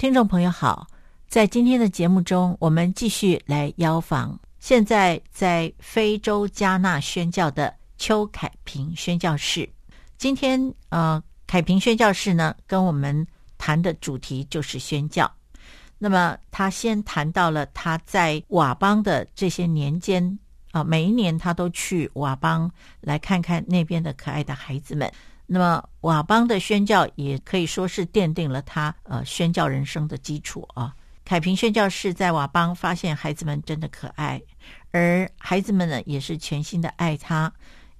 [0.00, 0.86] 听众朋友好，
[1.28, 9.68] 在今天的节目中，我们继续来邀访现在在非洲加纳宣教的邱凯平宣教士。
[10.16, 13.26] 今天，呃，凯平宣教士呢，跟我们
[13.58, 15.30] 谈的主题就是宣教。
[15.98, 20.38] 那么，他先谈到了他在瓦邦的这些年间
[20.70, 22.70] 啊，每一年他都去瓦邦
[23.02, 25.12] 来看看那边的可爱的孩子们。
[25.52, 30.94] 那么瓦邦的宣教也可以说是奠定了他呃宣教人生的基础啊。
[31.24, 34.40] 凯平宣教士在瓦邦发现孩子们真的可爱，
[34.92, 37.52] 而孩子们呢也是全心的爱他，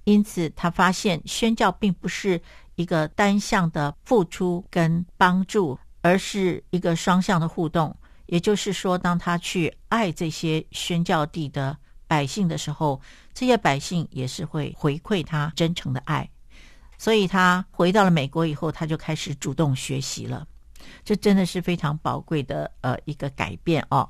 [0.05, 2.41] 因此他发现宣教并不是
[2.75, 7.93] 一个单向的付出跟帮助，而是一个双向的互动。
[8.27, 11.75] 也就是说，当他去爱这些宣教地的
[12.07, 13.01] 百姓的时候，
[13.33, 16.29] 这些百姓也是会回馈他真诚的爱。
[17.01, 20.45] 所以他回到了美国以后，他就开始主动学习了，
[21.03, 24.07] 这真的是非常宝贵的呃一个改变哦。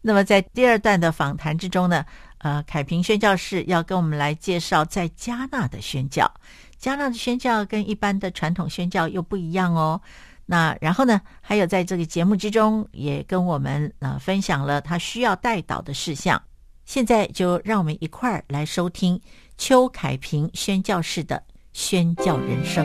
[0.00, 2.02] 那么在第二段的访谈之中呢，
[2.38, 6.32] 呃，凯平宣教士要跟我们来介绍在加纳的宣教。
[6.78, 10.00] 加纳的宣教跟一般的传统宣教又不一样哦。
[10.46, 16.42] 那然后呢，还有在这个节目之中也跟我们呃分享了他需要带导的事项。
[16.86, 19.20] 现在就让我们一块儿来收听
[19.58, 21.42] 邱凯平宣教士的。
[21.82, 22.84] 宣教人生，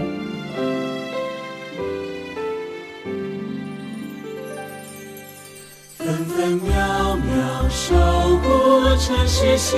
[5.97, 7.93] 分分秒秒守
[8.37, 9.77] 护城市心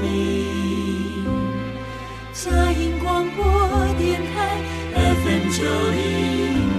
[0.00, 1.26] 灵。
[2.32, 3.44] 佳音广播
[3.98, 4.62] 电台
[4.94, 6.72] FM 九零。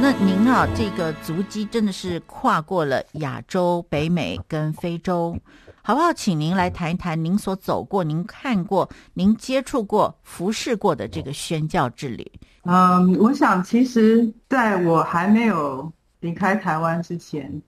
[0.00, 5.36] 那您啊，这个足迹真的是跨过了亚洲、北美跟非洲。
[5.84, 6.12] 好不好？
[6.12, 12.24] 请您来谈一谈您所走过、您看过、您接触过、服侍过的这个宣教之旅。
[12.62, 17.60] 嗯，我想其实在我还没有离开台湾之前，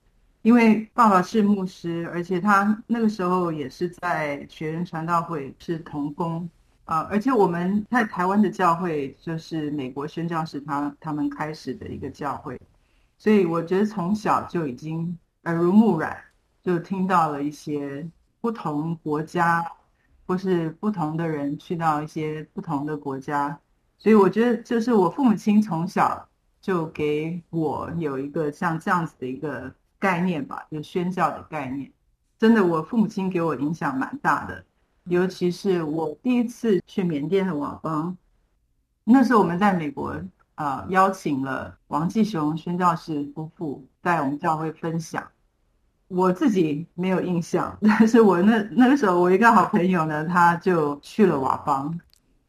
[0.43, 6.49] 因为爸爸是牧师，而且他那个时候也是在学人传道会是同工
[6.85, 12.57] 啊，而且我们在台湾的教会就是美国宣教士他他们开始的一个教会，
[13.17, 16.17] 所以我觉得从小就已经耳濡目染。
[16.65, 18.09] 就听到了一些
[18.41, 19.63] 不同国家，
[20.25, 23.59] 或是不同的人去到一些不同的国家，
[23.99, 26.27] 所以我觉得就是我父母亲从小
[26.59, 31.91] 就给我有一个像这样子的一个概念吧，就宣教的概念。
[32.39, 34.65] 真的，我父母亲给我影响蛮大的，
[35.03, 38.17] 尤其是我第一次去缅甸的瓦邦，
[39.03, 40.19] 那时候我们在美国
[40.55, 45.23] 啊、邀请了王继雄宣教士夫妇在我们教会分享。
[46.07, 51.99] 我自己没有印象，但是我那那个时候，我一个好朋友呢，他就去了瓦邦。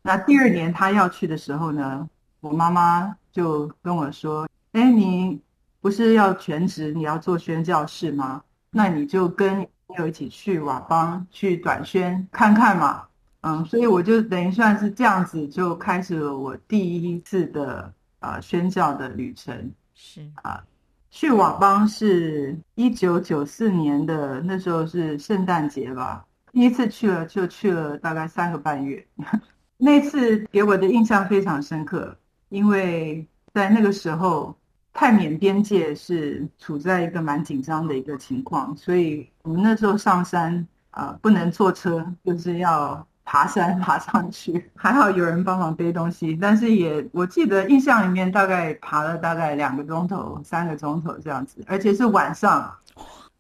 [0.03, 2.09] 那第二年他要去的时候呢，
[2.41, 5.41] 我妈妈就跟我说：“哎，你
[5.81, 8.43] 不是要全职，你要做宣教士吗？
[8.71, 13.05] 那你就跟朋友一起去瓦邦去短宣看看嘛。”
[13.41, 19.72] 嗯，所以我就等于算是这样子，就开始了我第一次的啊、呃、宣教的旅程。
[19.95, 20.62] 是啊。
[21.11, 26.25] 去瓦邦是一九九四年的，那时候是圣诞节吧。
[26.53, 29.06] 第一次去了就去了大概三个半月，
[29.78, 32.16] 那次给我的印象非常深刻，
[32.49, 34.55] 因为在那个时候
[34.93, 43.06] 泰缅边界是处在一个蛮紧张的一个情况，所以我们那时候上山啊、不能坐车，就是要。
[43.27, 52.73] 爬山爬上去， 还好有人帮忙背东西，但是也我记得印象里面大概爬了大概两个钟头、三个钟头这样子，而且是晚上。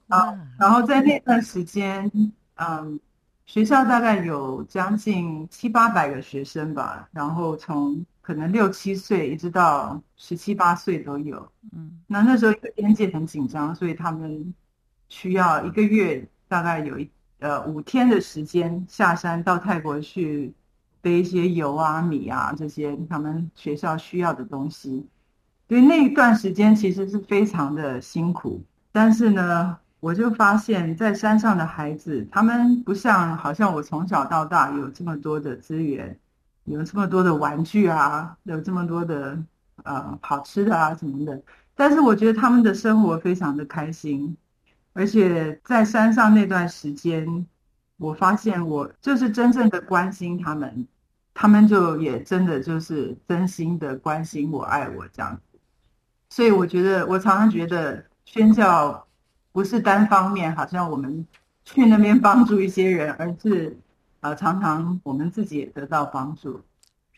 [0.08, 2.10] 啊，然后在那段时间，
[2.56, 2.98] 嗯，
[3.46, 11.50] 学校大概有将近七八百个学生吧，然后从可能六七岁一直到十七八岁都有。
[11.72, 14.52] 嗯，那那时候边界很紧张，所以他们
[15.08, 17.08] 需要一个月大概有一。
[17.38, 20.54] 呃，五天的时间下山到泰国去
[21.02, 25.06] 背一些油啊、米啊这些他们学校需要的东西，
[25.68, 28.64] 所以那一段时间其实是非常的辛苦。
[28.90, 36.18] 但是呢，我就发现，在山上的孩子，他们不像好像我从小到大有这么多的资源，
[36.64, 39.38] 有这么多的玩具啊，有这么多的
[39.84, 41.42] 呃好吃的啊什么的。
[41.74, 44.34] 但是我觉得他们的生活非常的开心。
[44.96, 47.46] 而且在山上那段时间，
[47.98, 50.88] 我发现我就是真正的关心他们，
[51.34, 55.58] 他们就也真的就是真心的关心我、爱我这样子。
[56.30, 59.06] 所以我觉得，我常常觉得宣教
[59.52, 61.26] 不是单方面，好像我们
[61.64, 63.76] 去那边帮助一些人，而是
[64.20, 66.62] 呃，常常我们自己也得到帮助。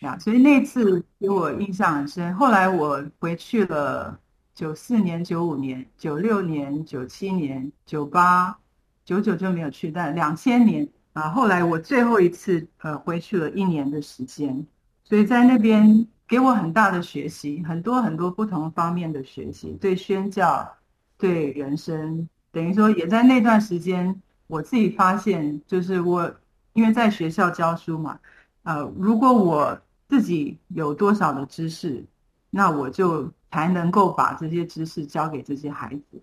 [0.00, 2.34] 呀，所以那次给我印象很深。
[2.34, 4.19] 后来我回去了，
[4.58, 8.58] 九四年、九五年、九六年、九七年、九八、
[9.05, 14.66] 九九就没有去，但两千年啊，后来我最后一次呃回去了一年的时间，
[15.05, 20.69] 所以在那边给我很大的学习，很多很多不同方面的学习，对宣教，
[21.16, 26.34] 对人生，等于说也在那段时间，我自己发现，就是我
[26.72, 28.19] 因为在学校教书嘛，
[28.64, 32.04] 呃，如果我自己有多少的知识，
[32.50, 33.32] 那我就。
[33.50, 36.23] 才能够把这些知识教给这些孩子。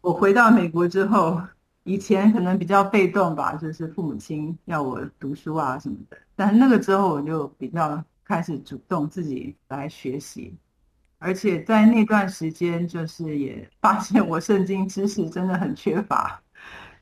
[0.00, 1.40] 我回到美国之后，
[1.84, 6.16] 以前可能比较被动吧，就是父母亲要我读书啊什么的。
[6.34, 10.56] 但那个之后，我就比较开始主动自己来学习，
[11.18, 16.40] 而且在那段时间，就是也发现我圣经知识真的很缺乏，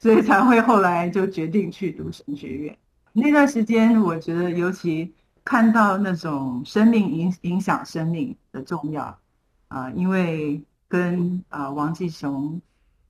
[0.01, 2.77] 所以才会后来就决定去读神学院。
[3.13, 5.15] 那段时间，我觉得尤其
[5.45, 9.19] 看到那种生命影影响生命的重要。
[9.69, 12.61] 啊、因为跟啊、王继雄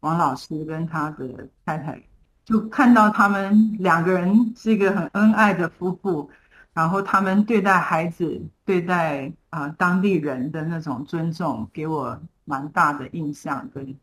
[0.01, 2.03] 王老师跟他的太太，
[2.45, 6.29] 就看到他们两个人是一个很恩爱的夫妇，
[6.73, 13.95] 然后他们对待孩子、对待啊、当地人的那种尊重，给我蛮大的印象跟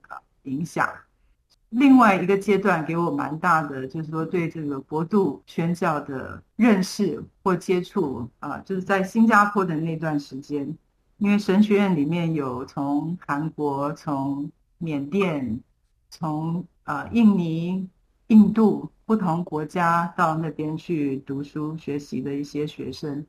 [0.44, 0.90] 影响。
[1.70, 10.78] 另外一个阶段给我蛮大的，就是说对这个国度宣教的认识或接触啊、就是在新加坡的那段时间。
[11.18, 15.62] 因为神学院里面有从韩国、从缅甸、
[16.10, 17.88] 从呃印尼、
[18.28, 23.26] 印度不同国家到那边去读书学习的一些学生，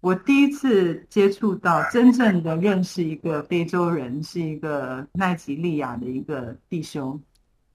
[0.00, 7.20] 我第一次接触到真正的认识一个非洲人，是一个奈及利亚的一个弟兄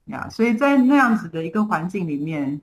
[0.06, 0.28] 呀。
[0.30, 2.60] 所以在那样子的一个环境里面，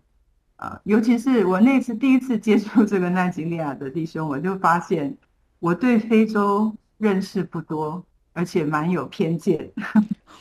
[0.56, 5.16] 啊，尤其是我那次第一次接触这个奈及利亚的弟兄，我就发现。
[5.62, 9.68] 我对非洲认识不多，而且蛮有偏见。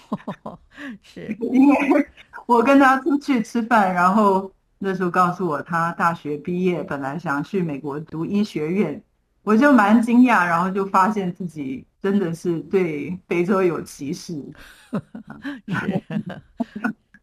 [1.02, 2.08] 是 因为
[2.46, 9.02] 我跟他出去吃饭，然后那时候告诉我他大学毕业，本来想去美国读医学院，
[9.44, 14.44] 我就蛮惊讶，然后就发现自己真的是对非洲有歧视。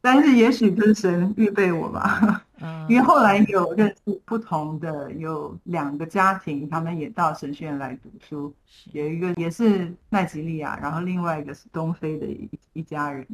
[0.07, 2.41] 但是也许是神预备我吧，
[2.89, 8.55] 因为后来有认识不同的，有两个家庭，他们也到神学院来读书，
[8.93, 13.27] 有一个也是奈及利亚，然后另外一个是东非的一一家人，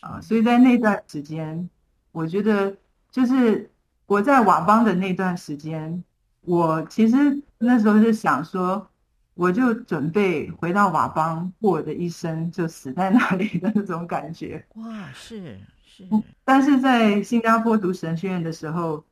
[0.00, 1.66] 啊，所以在那段时间，
[2.10, 2.76] 我觉得
[3.10, 3.70] 就是
[4.04, 6.04] 我在瓦邦的那段时间，
[6.42, 8.86] 我其实那时候是想说，
[9.32, 14.62] 我就准备回到瓦邦过我的一生，就死在那里的那种感觉。
[14.74, 15.58] 哇，是。
[15.94, 16.08] 是，
[16.42, 19.04] 但是在新加坡读神学院的时候，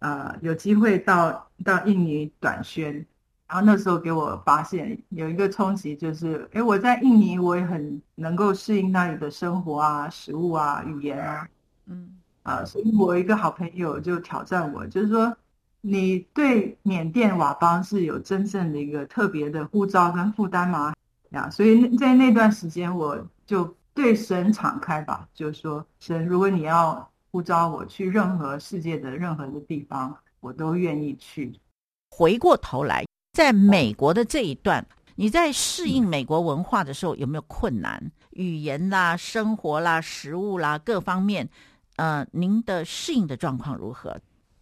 [0.00, 2.92] 呃，有机会到到印尼短宣，
[3.48, 11.48] 然后那时候给我发现有一个冲击，就是，哎，我在印尼我也很能够适应那里的生活啊、食物啊、语言啊，
[11.86, 12.10] 嗯，
[12.42, 15.34] 啊，所以我一个好朋友就挑战我，就是说，
[15.80, 20.92] 你对缅甸佤邦是有真正的一个特别的护照跟负担吗？
[21.30, 23.74] 呀，所以在那段时间我就。
[23.96, 31.58] 对神敞开吧，就是说，神，如果你要呼召我去任何世界的任何的地方，我都愿意去。
[32.10, 38.12] 回过头来，在美国的这一段，你在适应美国文化的时候有没有困难？
[38.32, 41.48] 语言啦、生活啦、食物啦各方面，
[41.96, 44.14] 呃，您的适应的状况如何？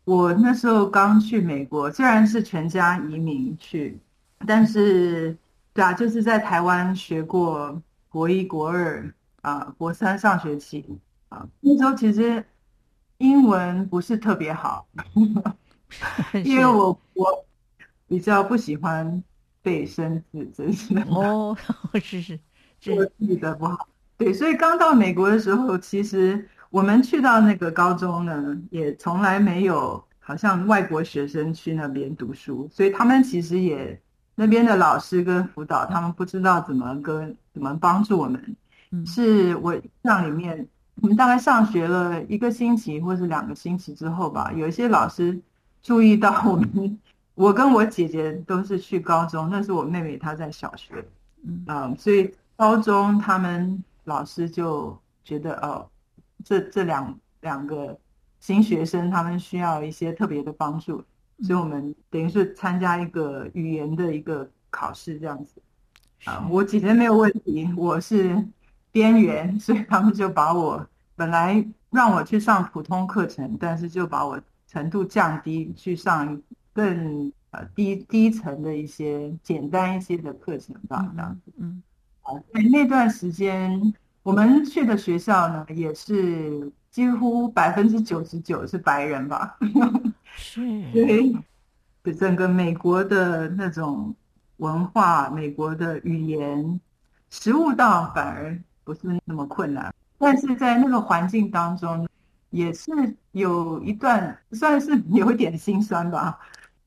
[0.04, 3.98] 我那时候刚去美国，虽然是全家移民去，
[4.46, 5.36] 但是，
[5.72, 9.12] 对啊，就是在台湾学过国一、国二。
[9.44, 10.98] 啊，国三上学期
[11.28, 12.42] 啊，那时候其实
[13.18, 14.88] 英文不是特别好，
[16.42, 17.44] 因为我我
[18.08, 19.22] 比较不喜欢
[19.60, 21.54] 背生字， 真是哦，
[22.02, 22.40] 是是，
[22.96, 23.86] 我记得不好。
[24.16, 34.00] 对，所以刚到美国的时候，其实我们去到那个高中呢，也从来没有好像外国学生去那边读书，所以他们其实也
[34.36, 38.56] 那边的老师跟辅导，他们不知道怎么跟怎么帮助我们。
[39.06, 40.68] 是我印象里面，
[41.00, 45.40] 我们大概上学了一个星期或是两个星期之后吧，有一些老师
[45.82, 46.98] 注意到我们，
[47.34, 51.04] 我跟我姐姐都是去高中，那是我妹妹她在小学，
[51.66, 55.88] 嗯，所以高中他们老师就觉得哦，
[56.44, 57.98] 这这两两个
[58.40, 61.04] 新学生他们需要一些特别的帮助，
[61.42, 65.60] 所以我们等于是参加一个语言的一个考试这样子，
[66.24, 68.46] 啊，我姐姐没有问题，我是。
[68.94, 70.86] 边缘，所以他们就把我
[71.16, 76.40] 本来让我去上普通课程，但是就把我程度降低，去上
[76.72, 81.52] 更呃低低层的一些简单一些的课程吧，这样子。
[81.58, 81.82] 嗯，
[82.22, 89.58] 啊，在那段时间，我们去的学校呢，也是几乎百分之九十九是白人吧。
[90.36, 90.60] 是，
[90.94, 94.14] 对，整个美国的那种
[94.58, 96.80] 文化，美国的语言，
[97.28, 102.06] 食物倒反而不是那么困难，但是在那个环境当中，
[102.50, 102.90] 也是
[103.32, 106.38] 有一段算是 有一点心酸吧。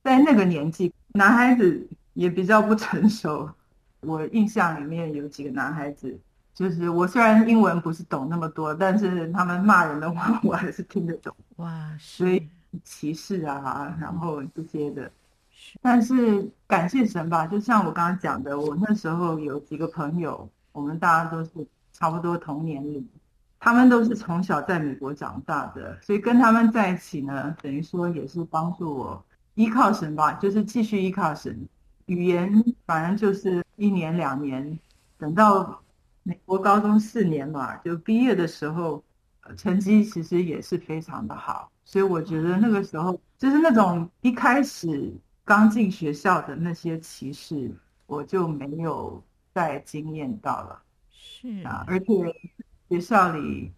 [0.03, 3.49] 在那个年纪，男孩子也比较不成熟。
[4.01, 6.17] 我印象里面有几个男孩子，
[6.53, 11.35] 就是我虽然英文不是懂那么多，但是他们骂人的话， 我还是听得懂。
[11.57, 12.47] 哇，所以
[12.83, 15.11] 歧视啊，然后这些的。
[15.81, 21.49] 但是感谢神吧，就像我刚刚讲的，我那时候有几个朋友，我们大家都是
[21.99, 23.09] 差不多同年龄，
[23.59, 29.25] 他们都是从小在美国长大的，所以跟他们在一起呢，等于说也是帮助我
[29.55, 31.67] 依靠神吧，就是继续依靠神。
[32.05, 34.77] 语言反正就是一年两年，
[35.17, 35.81] 等到
[36.21, 39.03] 美国高中四年嘛，就毕业的时候，
[39.57, 41.71] 成绩其实也是非常的好。
[41.83, 45.11] 所以我觉得那个时候，就是那种一开始
[45.43, 47.75] 刚进学校的那些歧视，
[48.05, 49.21] 我就没有
[49.53, 50.81] 再经验到了。
[51.27, 52.05] 是啊，而且
[52.89, 53.73] 学校里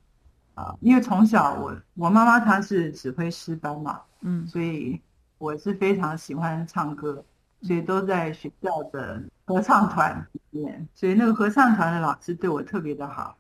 [0.53, 5.01] 啊，因为从小我我妈妈她是指挥师班嘛，嗯，所以
[5.39, 7.25] 我是非常喜欢唱歌。
[7.61, 13.37] 所以都在学校的合唱团里面，所以那个合唱团的老师对我特别的好。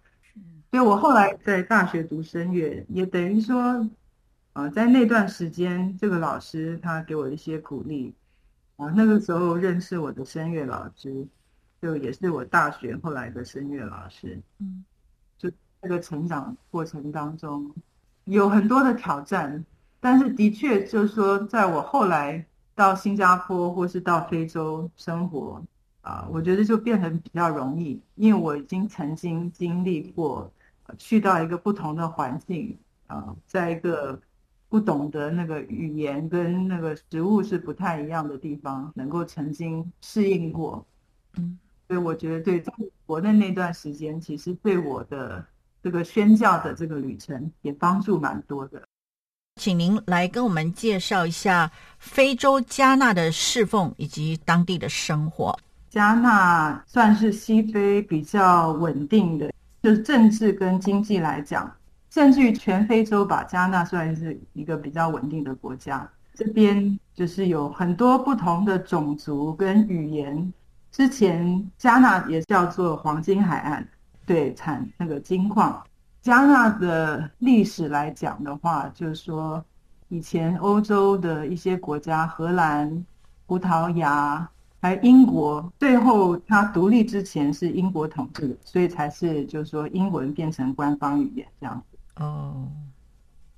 [0.69, 3.89] 所以我后来在大学读声乐，也等于说，
[4.51, 8.13] 啊，在那段时间，这个老师他给我一些鼓励。
[8.75, 11.25] 啊，那个时候认识我的声乐老师，
[11.81, 14.41] 就也是我大学后来的声乐老师。
[14.59, 14.83] 嗯，
[15.37, 15.49] 就
[15.81, 17.73] 这个成长过程当中，
[18.25, 19.65] 有很多的挑战，
[19.99, 22.45] 但是的确就是说，在我后来。
[22.75, 25.61] 到新加坡或是到非洲生活
[25.99, 30.49] 啊，我觉得就变得比较容易，因为我已经曾经经历过，
[30.97, 34.17] 去到一个不同的环境啊，在一个
[34.69, 40.87] 不懂得那个语言跟那个食物是不太一样的地方，能够曾经适应过，
[41.35, 41.59] 嗯，
[41.89, 42.71] 所以我觉得对在
[43.07, 45.43] 国内那段时间，其实对我的
[45.81, 48.79] 这个宣教的这个旅程也帮助蛮多的。
[49.55, 55.57] 请您来跟我们介绍一下非洲加纳的侍奉以及当地的生活。
[55.89, 61.75] 加纳算是西非比较稳定的，就是政治跟经济来讲，
[62.11, 66.07] 甚至于全非洲吧，加纳算是一个比较稳定的国家。
[66.35, 70.53] 这边就是有很多不同的种族跟语言。
[70.91, 73.85] 之前加纳也叫做黄金海岸，
[74.25, 75.81] 对，产那个金矿。
[76.21, 79.63] 加纳的历史来讲的话，就是说，
[80.09, 83.05] 以前欧洲的一些国家，荷兰、
[83.45, 84.49] 葡萄牙，
[84.81, 91.97] 还有英国，最后它独立之前是英国统治的，所以才是就是说英文变成官方语言这样子。
[92.23, 92.67] 哦，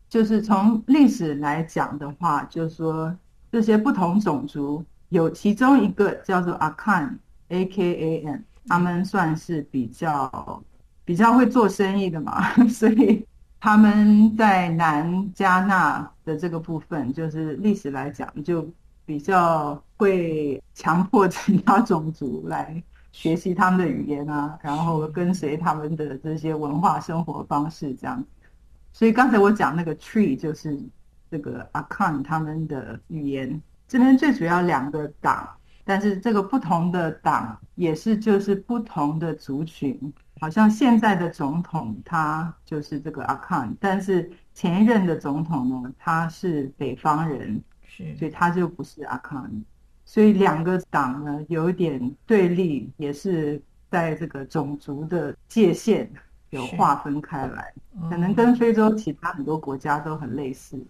[0.08, 3.16] 就是从历史来讲的话，就是说
[3.52, 10.62] 这些不同种族有其中一个叫做阿坎 （A-K-A-N），他们算是比较。
[11.04, 13.26] 比较会做生意的嘛， 所以
[13.60, 18.66] 他们在南加纳的这个部分，就是历史来讲，就
[19.04, 28.24] 比较会强迫其他种族来学习他们的语言啊， 然后跟随他们的这些文化生活方式这样。
[28.94, 30.80] 所以刚才我讲那个 Tree 就是
[31.30, 33.62] 这个阿康他们的语言，
[33.92, 35.46] 这边最主要两个党，
[35.84, 40.14] 但是这个不同的党也是就是不同的族群。
[40.40, 49.52] 好像现在的总统他就是这个阿康，但是前一任的总统呢，他是北方人，是，所以他就不是阿康。
[50.06, 56.10] 所以两个党呢有一点对立，也是在这个种族的界限
[56.52, 57.74] 有划分开来，
[58.10, 60.82] 可能跟非洲其他很多国家都很类似。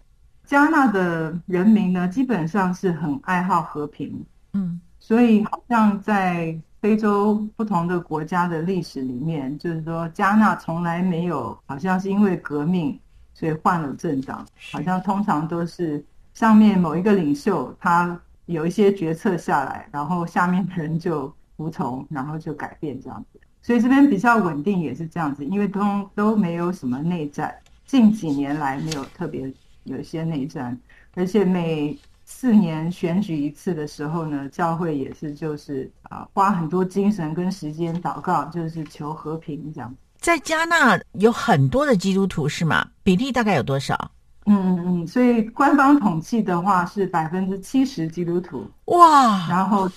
[0.45, 6.59] 加纳的人民呢，基本上是很爱好和平，嗯，所以好像在。
[6.81, 12.99] 非洲不同的国家的历史里面，就是说，加纳从来没有，好像是因为革命，
[13.35, 23.39] 所以换了政党，好像通常都是上面某一个领袖他有一些决策下来，然后下面的人就服从，然后就改变这样子。
[23.61, 27.55] 所以这边比较稳定也是这样子，因为都都没有什么内战，
[27.85, 30.77] 近几年来没有特别有一些内战，
[31.15, 31.97] 而且每。
[32.23, 39.93] 四年选举一次的时候呢，教会也是就是啊，花很多精神跟时间祷告，就是求和平这样。
[40.17, 42.87] 在加纳有很多的基督徒是吗？
[43.03, 44.11] 比例大概有多少？
[44.45, 49.89] 嗯嗯嗯，所以官方统计的话是百分之七十基督徒哇，然后，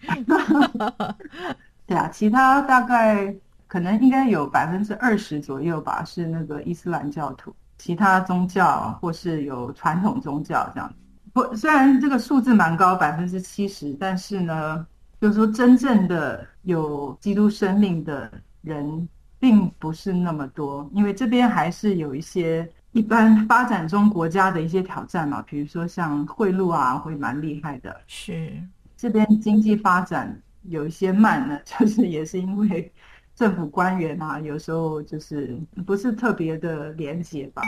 [1.86, 3.34] 对啊，其他大概
[3.68, 10.94] 可能应该有百分之二十左右吧，是那个伊斯兰教徒，其他宗教或是有传统宗教这样。
[11.32, 14.86] 不，虽然这个数字蛮高，百分之七十，但是呢，
[15.20, 19.08] 就是说真正的有基督生命的人
[19.40, 22.70] 并不是那么多，因为这边还是有一些。
[22.92, 27.98] 一般发展中国家的一些挑战嘛，比如说像贿赂啊，会蛮厉害的。
[28.06, 28.52] 是
[28.98, 32.92] 这边经济发展有一些慢呢， 就是也是因为
[33.34, 37.62] 政府官员啊，有时候就是不是特别的廉洁吧。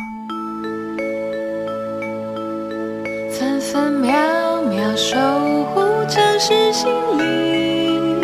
[3.30, 5.16] 分分秒秒守
[5.66, 8.20] 护城市心灵，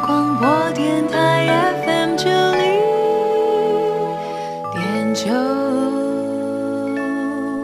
[0.00, 1.30] 广播电台。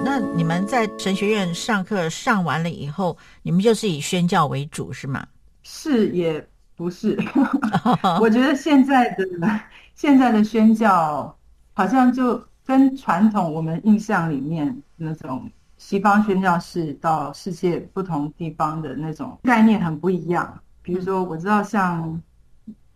[0.05, 5.27] 那你们在神学院上课上完了以后，你们就是以宣教为主是吗？
[5.63, 6.45] 是也
[6.79, 7.19] 不是？
[8.21, 9.25] 我觉得现在的
[9.95, 11.37] 现在的宣教
[11.75, 20.59] 好像就跟传统我们印象里面那种西方宣教士到世界不同地方的那种概念很不一样。
[20.81, 22.23] 比如说，我知道像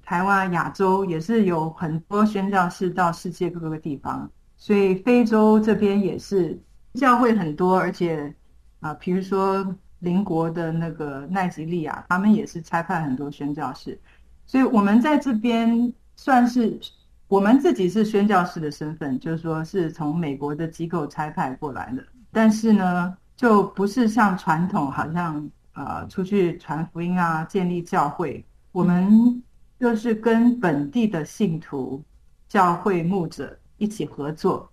[0.05, 4.31] 台湾、亚洲也是有很多宣教士到世界各个地方。
[4.57, 6.57] 所以非洲这边也是
[6.95, 8.33] 教会很多，而且
[8.79, 13.99] 啊，比如说邻国的那个奈及利亚，他们也是差派很多宣教士。
[14.45, 16.79] 所以我们在这边算是
[17.27, 22.05] 我们自己是宣教士的身份，就是说是从美国的机构差派过来的。
[22.31, 28.45] 但是呢，就不是像传统，好像啊出去传福音啊，建立教会。
[28.71, 29.43] 我们
[29.81, 32.03] 就是跟本地的信徒、
[32.49, 33.59] 教会牧者。
[33.79, 34.71] 一起合作，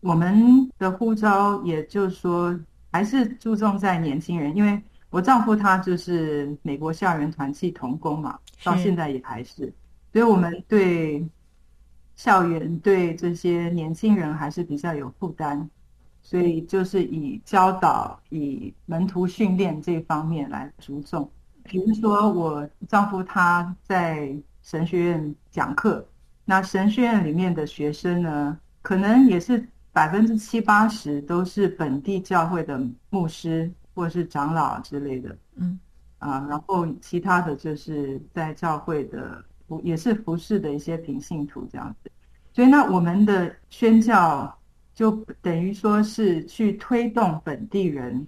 [0.00, 2.58] 我们的呼召，也就是说，
[2.92, 4.56] 还是注重在年轻人。
[4.56, 9.72] 因为我丈夫他就是美国校园团契童工嘛，到现在也还是，
[10.12, 11.26] 所以我们对
[12.14, 15.68] 校园对这些年轻人还是比较有负担，
[16.22, 21.30] 所以就是以教导、以门徒训练这方面来注重。
[21.62, 26.06] 比如说，我丈夫他在神学院讲课。
[26.48, 32.78] 那神学院里面的学生呢，可能也是百分之七八十都是本地教会的
[33.08, 35.80] 牧师或者是长老之类的，嗯，
[36.18, 42.10] 啊，然后其他的就是在教会的服也是服侍的一些平信徒这样子，
[42.52, 44.54] 所以那我们的宣教
[44.94, 48.26] 就等于说是去推动本地人，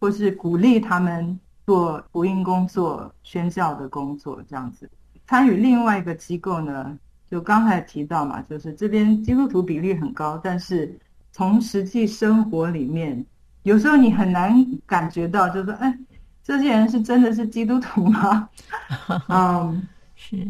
[0.00, 4.88] 或是鼓励他们做福音工作、宣教的工作这样子。
[5.26, 6.98] 参与另外一个机构呢。
[7.32, 10.94] 就刚才提到嘛，就是这边基督徒比例很高，但是
[11.30, 13.24] 从实际生活里面，
[13.62, 15.98] 有时候你很难感觉到，就是说，哎，
[16.44, 18.50] 这些人是真的是基督徒吗？
[19.30, 20.46] 嗯，是。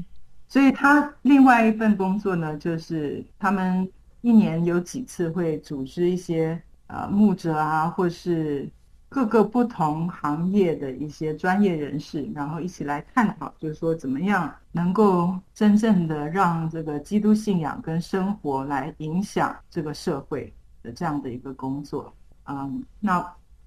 [0.48, 3.88] 所以他另外一份工作呢，就是他们
[4.22, 8.68] 一年有几次会组织一些呃牧者啊，或是。
[9.12, 20.50] 各个不同行业的一些专业人士，然后一起来探讨，就是说怎么样能够真正的让这个基督信仰跟生活来影响这个社会
[20.82, 22.10] 的这样的一个工作。
[22.46, 23.22] 嗯，那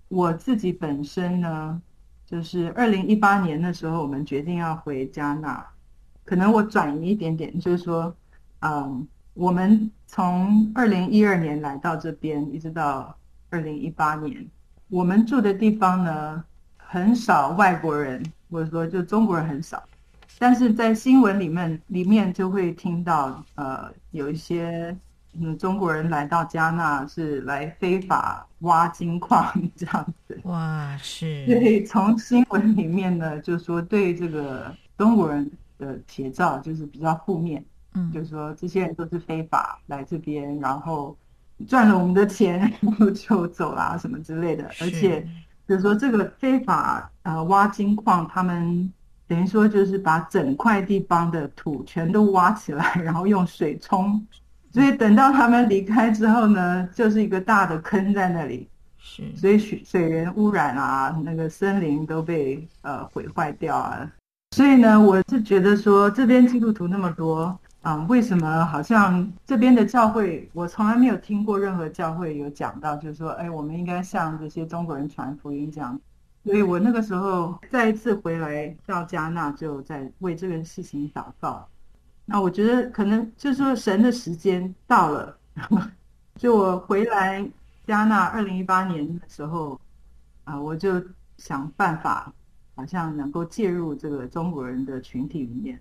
[0.08, 1.80] 我自己本身呢，
[2.26, 5.64] 就是二零一八年的时候，我们决定要回加纳，
[6.24, 8.12] 可能我转移一点点，就是说，
[8.62, 13.16] 嗯，我们从二零一二年来到这边，一直到
[13.52, 14.44] 二零一八年。
[14.90, 16.44] 我们住的地方呢，
[16.78, 19.82] 很少外国人，或者说就中国人很少，
[20.38, 24.96] 但是在新闻里面里面就会听到，呃，有一些
[25.34, 30.40] 嗯中国人来到加纳是来非法挖金矿 这样子。
[30.44, 31.46] 哇，是。
[31.48, 41.18] 所以从新闻里面呢，就说对这个中国人的写照就是比较负面，嗯，就是说这些人都是非法来这边，然后。
[41.68, 44.66] 赚了我们的钱，然后就走啦，什么之类的。
[44.82, 45.22] 而且，
[45.66, 48.92] 比如说这个非法呃挖金矿，他们
[49.28, 54.26] 等于说就是把整块地方的土全都挖起来，然后用水冲。
[54.74, 58.70] 所以等到他们离开之后呢，就是一个大的坑在那里。
[58.98, 64.12] 是，所以水水源污染啊，那个森林都被呃毁坏掉啊。
[64.56, 67.58] 所以呢，我是觉得说这边基督徒那么多。
[67.86, 76.02] 啊、为什么好像这边的教会，我从来没有听过任何教会有讲到，就是说，哎，我们应该向这些中国人传福音这样。
[76.44, 81.68] 所以我那个时候再一次回来到加纳，就在为这个事情祷告。
[82.26, 85.38] 那我觉得可能就是说神的时间到了，
[86.38, 87.48] 就我回来
[87.86, 89.80] 加纳二零一八年的时候，
[90.44, 91.00] 啊，我就
[91.38, 92.34] 想办法，
[92.76, 95.80] 好像能够介入这个中国人的群体里面。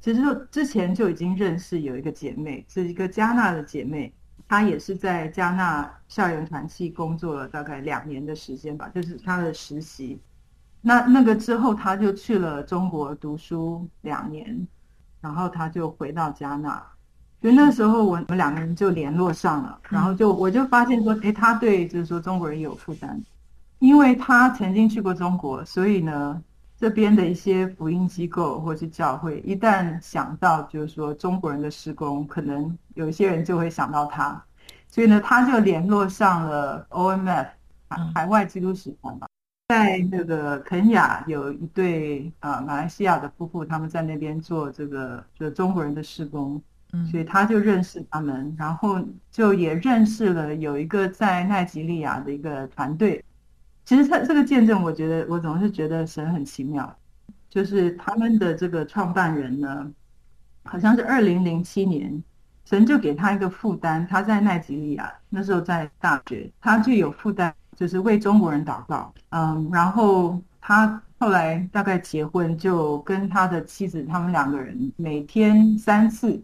[0.00, 4.12] 其实之前就已经认识有一个姐妹，是一个加纳的姐妹，
[4.46, 10.20] 她也是在加纳校园团契工作了大概两年的时间吧，就是她的实习。
[10.80, 14.68] 那那个之后，她就去了中国读书两年，
[15.20, 16.80] 然后她就回到加纳。
[17.40, 23.20] 所以那时候我我们两个人就联络上了，然后就我就发现说，哎，她对就是说中国人有负担，
[23.80, 26.40] 因为她曾经去过中国，所以呢。
[26.78, 34.44] 这边的一些福音机构或是教会，一旦想到就是说中国人的施工，可能有一些人就会想到他，
[34.86, 37.46] 所以呢，他就联络上了 OMF
[38.14, 39.26] 海外基督使团吧，
[39.68, 46.60] 在那个肯雅有一对啊马来西亚的夫妇，他们在那边做这个就中国人的施工，
[47.10, 53.24] 所以他就认识他们，然后就也认识了有一个在奈及利亚的一个团队。
[53.86, 56.92] 其实他这个见证，我觉得我总是觉得神很奇妙，
[57.48, 59.88] 就是他们的这个创办人呢，
[60.64, 62.20] 好像是二零零七年，
[62.64, 76.42] 神就给他一个负担，他在奈及利亚那时候在大学，他就有负担，就是为中国人祷告，嗯，然后他后来大概结婚，就跟他的妻子，他们两个人每天三次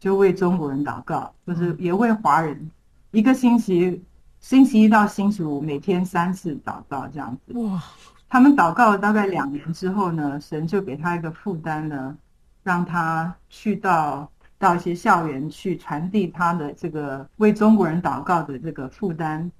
[0.00, 2.68] 就为中国人祷告，就是也为华人，
[3.12, 4.02] 一个星期。
[4.40, 7.52] 星期一到星期五，每天三次祷告这样子。
[7.58, 7.80] 哇！
[8.26, 12.16] 他们祷告了大概两年之后呢，神就给他一个负担呢，
[12.62, 19.50] 让他去到到一些校园去传递他的这个为中国人祷告的这个负担，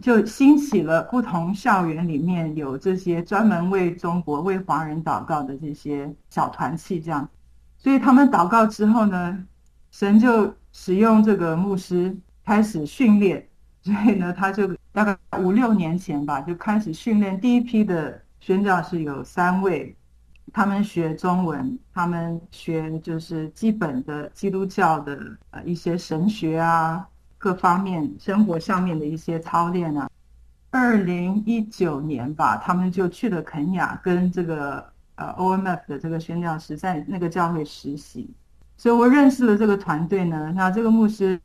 [0.00, 7.28] 就兴起了不同校园里面有这些专门为中国为华人祷告的这些小团契这样。
[7.76, 9.44] 所以他们祷告之后呢，
[9.90, 13.47] 神就使用这个牧师开始训练。
[13.88, 19.96] 所以呢，他就大概五六年前吧，就开始训练第一批的宣教士有三位，
[20.52, 25.18] 他们学中文，他们学就是基本的基督教的
[25.52, 30.10] 呃一些神学啊，各方面生活上面的一些操练啊。
[30.68, 38.28] 二零一九年吧，他们就去了肯亚，跟这个呃 OMF 的这个宣教士在那个教会实习，
[38.76, 40.52] 所以我认识了这个团队呢。
[40.54, 41.40] 那这个牧师。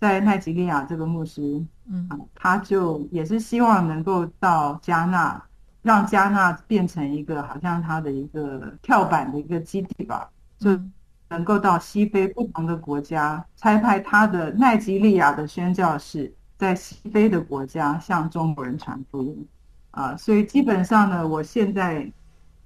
[0.00, 5.42] 在奈及利亚这个牧师，嗯，他就也是希望能够到加纳，
[5.82, 10.80] 让加纳变成一个好像他的一个跳板的一个基地吧，就
[11.28, 19.48] 能够到西非不同的国家，差派他的奈及利亚的宣教士在西非的国家向中国人传福音，
[19.90, 22.08] 啊，所以基本上呢，我现在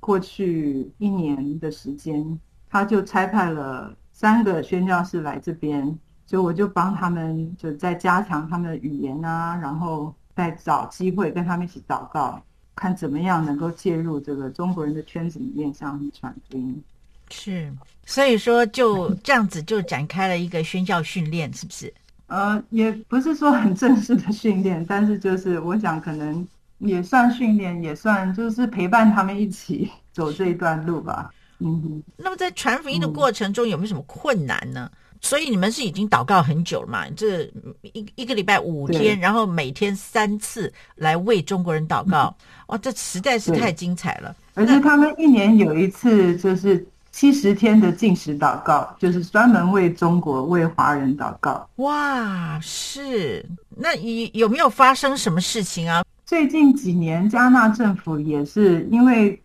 [0.00, 5.98] 过去一年的时间，他就差派了三个宣教士来这边。
[6.26, 12.42] 所以我就帮他们，就在加强他们的语言啊，然后再找机会跟他们一起祷告，
[12.74, 16.82] 看怎么样能够介入这个中国人的圈子里面，向他们传福音。
[17.30, 17.72] 是，
[18.04, 21.92] 所以说就这样子就展开了一个宣教训练，是不是？
[22.26, 26.46] 呃，也不是说很正式的训练，但是就是我想可能
[26.78, 31.32] 也算训练，也算就是陪伴他们一起走这一段路吧。
[31.58, 32.02] 嗯哼。
[32.16, 34.90] 那么在传福音的过程中有没有什么困难呢？
[34.92, 37.06] 嗯所以你们是已经祷告很久了嘛？
[37.16, 37.44] 这
[37.80, 44.37] 一一个礼拜五天，然后每天三次来为中国人祷告，哇，这实在是太精彩了！
[44.52, 51.66] 而且他们一年有一次就是七十天的禁食祷告，就是专门为中国、为华人祷告。
[51.76, 53.42] 哇，是，
[53.74, 56.04] 那有有没有发生什么事情啊？
[56.26, 59.40] 最近几年，加纳政府也是因为。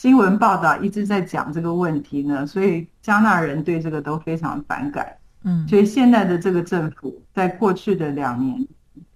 [0.00, 5.12] 新闻报道一直在讲这个问题呢，所以加纳人对这个都非常反感。
[5.42, 8.64] 嗯，所以现在的这个政府在过去的两年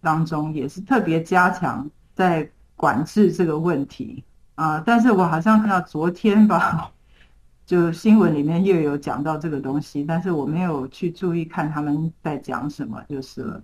[0.01, 4.25] 当中也是特别加强在管制这个问题
[4.57, 4.83] 啊。
[4.85, 6.91] 但是我好像看到昨天吧，
[7.65, 13.63] 就新闻里面又有讲到这个东西，但是我没有去注意看他们在讲什么就是了。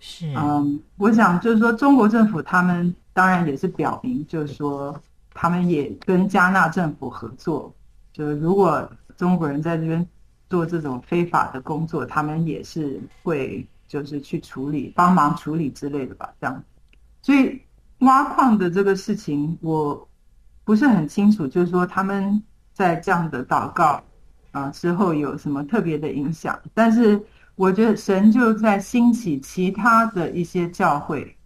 [0.00, 5.00] 是，嗯，我想就是说中国政府他们当然也是表明就是说。
[5.40, 7.72] 他们也跟加纳政府合作，
[8.12, 10.04] 就是如果中国人在这边
[10.50, 16.64] 做这种非法的工作，他们也是会就是去处理、帮忙处理之类的吧，这样。
[17.22, 17.62] 所以
[18.00, 20.08] 挖矿的这个事情，我
[20.64, 24.02] 不是很清楚，就是说他们在这样的祷告
[24.50, 26.60] 啊之后有什么特别的影响。
[26.74, 27.24] 但是
[27.54, 31.37] 我觉得神就在兴起其他的一些教会。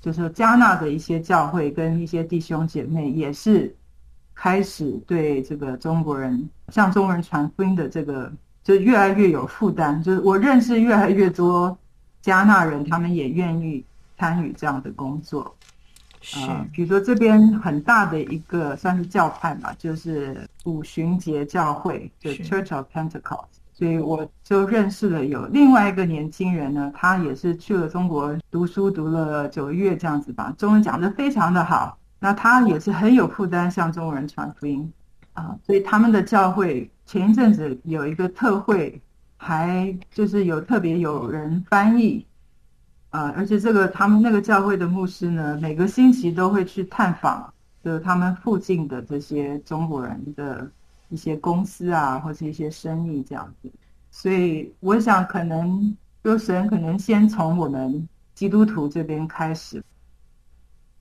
[0.00, 3.74] 就是加纳的一些教会跟一些弟兄姐妹也是
[4.34, 8.32] 开始对这个中国人向中国人传福音的这个
[8.64, 10.02] 就越来越有负担。
[10.02, 11.76] 就是我认识越来越多
[12.22, 13.84] 加纳人他们也愿意
[14.18, 15.54] 参与这样的工作。
[16.22, 23.59] 是，呃，比如说这边很大的一个算是教派吧，就是五旬节教会，就 Church of Pentecost。
[23.80, 31.96] 所以我就认识了有另外一个年轻人呢，他也是去了中国读书，读了九个月这样子吧，中文讲得非常的好。
[32.18, 34.92] 那他也是很有负担向中国人传福音
[35.32, 39.00] 啊，所以他们的教会前一阵子有一个特会，
[39.38, 42.26] 还就是有特别有人翻译。
[43.08, 47.50] 啊，而且这个他们那个教会的牧师呢，每个星期都会去探访，
[47.82, 50.70] 就是他们附近的这些中国人的
[51.10, 53.70] 一些公司啊，或者一些生意这样子。
[54.10, 59.84] 所以我想，可能就神可能先从我们基督徒这边开始。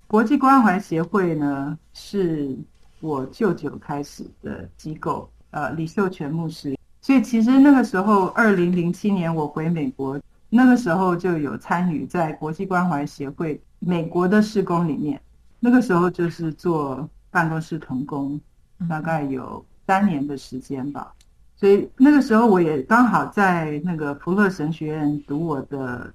[0.08, 2.58] 国际关怀协会呢，是
[3.00, 6.78] 我舅舅开始的机构，呃，李秀全牧师。
[7.02, 10.19] 所以其实那个时候，二零零七年我回美国。
[10.52, 15.22] 那个时候就有参与在国际关怀协会美国的事工里面，
[15.60, 18.41] 那个时候就是做办公室童工，
[18.89, 21.12] 大概有三年的时间吧。
[21.56, 26.13] 所以那个时候我也刚好在那个福乐神学院读我的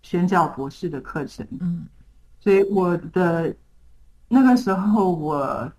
[0.00, 1.46] 宣教博士的课程。
[1.60, 1.84] 嗯，
[2.40, 3.54] 所以我的
[4.26, 5.70] 那个时候我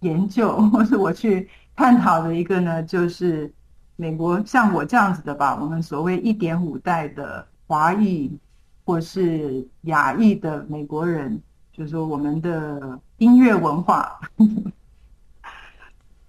[0.00, 3.52] 研究或是我去探讨的一个呢，就是。
[4.00, 8.34] 美国像我这样子的吧，我们所谓一点五代的华裔
[8.82, 11.38] 或是亚裔的美国人，
[11.70, 14.18] 就是说我们的音乐文化，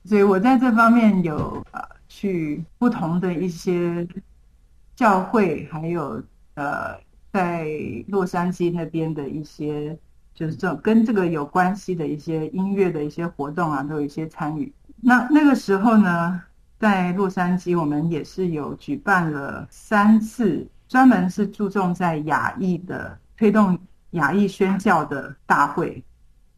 [0.04, 4.08] 所以我在这方面有呃去不同的一些
[4.96, 6.22] 教会，还有
[6.56, 6.98] 呃
[7.32, 7.68] 在
[8.08, 9.98] 洛杉矶那边的一些，
[10.34, 14.74] 就是这种跟这个有关系的一些音乐的一些活动啊，都有一些参与。
[15.02, 16.42] 那那个时候呢，
[16.80, 23.78] 在洛杉矶，我们也是有举办了三次，专门是注重在亚裔的推动
[24.12, 26.04] 亚裔宣教的大会，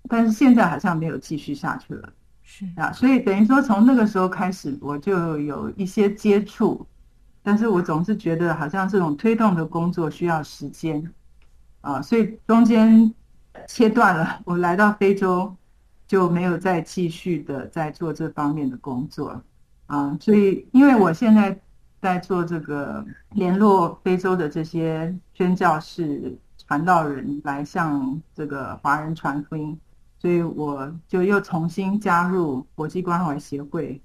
[0.09, 2.09] 但是现在好像没有继续下去了。
[2.43, 6.85] 是啊，所以等于说从那个时候开始，我就有一些接触，
[7.41, 11.11] 但是我总是觉得好像这种推动的工作需要时间
[11.81, 13.13] 啊，所以中间
[13.67, 14.41] 切断了。
[14.45, 15.55] 我来到非洲
[16.07, 19.41] 就没有再继续的在做这方面的工作。
[19.87, 21.59] 啊，所以因为我现在
[22.01, 29.79] 在做这个联络非洲的这些宣教士传道人来向这个华人传福音，
[30.23, 34.01] 所以我就又重新加入国际关怀协会，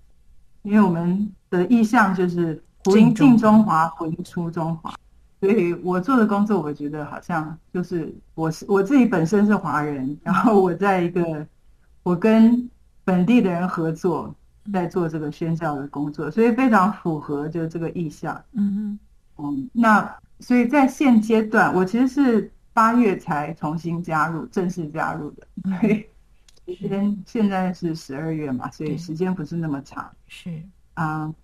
[0.61, 4.92] 因为我们的意向就是福音进中华，回出中华，
[5.40, 11.46] 所以我做的工作，我觉得好像就是我是我自己本身是华人，然后我在一个
[12.02, 12.68] 我跟
[13.04, 14.35] 本地的人合作。
[14.70, 18.35] 在做这个宣教的工作，所以非常符合就是这个意向。
[18.52, 18.98] 嗯嗯
[19.38, 25.44] 嗯，那所以在现阶段，我其实是八月才重新加入，正式加入的。
[25.80, 26.08] 对，
[26.76, 30.08] 时间现在是十二月嘛，所以时间不是那么长。
[30.28, 30.62] 是
[30.94, 31.34] 啊，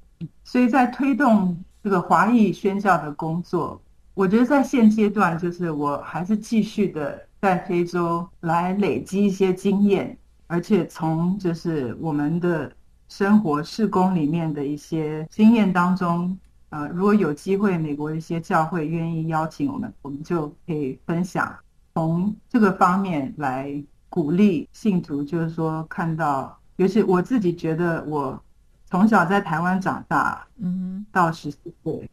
[0.44, 3.82] 所以在推动这个华裔宣教的工作，
[4.14, 10.16] 我觉得在现阶段，就是我还是继续的在非洲来累积一些经验，
[10.46, 12.70] 而且从就是我们的。
[13.06, 16.36] 生活事工里面的一些经验当中，
[16.74, 21.56] 呃，如果有机会，美国一些教会愿意邀请我们，我们就可以分享，
[21.94, 28.42] 从这个方面来鼓励信徒，就是说看到，尤其我自己觉得，我
[28.87, 32.10] 从小在台湾长大，嗯，到十四岁，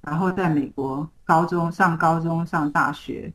[0.00, 3.32] 然后在美国高中上高中上大学，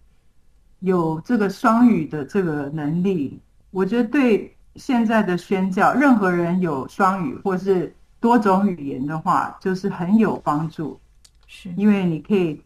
[0.81, 3.39] 有这个双语的这个能力，
[3.71, 4.53] 我觉得对。
[4.75, 10.99] 现在的宣教，任何人有双语或是多种语言的话，就是很有帮助。
[11.45, 12.61] 是，因为你可以，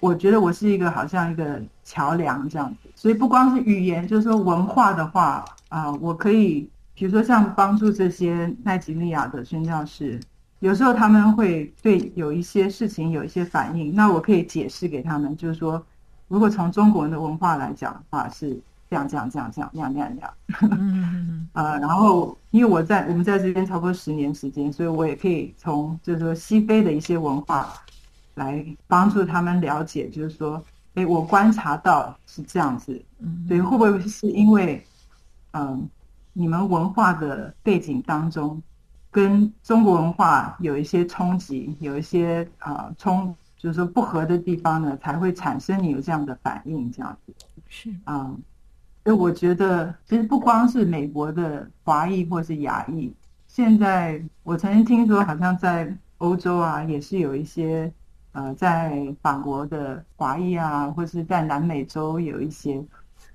[0.00, 2.88] 我觉得我是一个好像一个桥梁这样子。
[2.94, 10.20] 所以不光是语言，就是说文化的话啊，呃，我可以，比如说像帮助这些奈及利亚的宣教士，
[10.60, 15.84] 有时候他们会对有一些事情有一些反应，那我可以解释给他们，就是说，
[16.28, 18.60] 如果从中国人的文化来讲的话是。
[18.92, 20.12] 这样这样这样这样那样那样。
[20.14, 27.72] 那样，嗯 呃，然后因为我在我们在这边差不多十年时间，所以我也可以从就是说西非的一些文化
[28.34, 30.62] 来帮助他们了解，就是说，
[30.94, 34.84] 哎，我观察到是这样子，嗯，所以会不会是因为，
[35.52, 35.80] 嗯、呃，
[36.34, 38.62] 你们文化的背景当中
[39.10, 47.34] 跟中国文化有一些冲击，有一些啊、呃、冲，就是说不合的地方呢，才会产生你有这样的反应，这样子。
[47.70, 47.90] 是。
[48.04, 48.30] 啊。
[49.04, 53.12] 呃所以我觉得，其实不光是美国的华裔或是亚裔，
[53.48, 57.92] 现在我曾经听说，好像在欧洲啊，也是有一些
[58.30, 62.74] 呃，在法国的华裔啊，或是在南美洲有一些，